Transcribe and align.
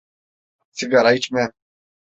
Sigara 0.71 1.13
içmem. 1.15 1.53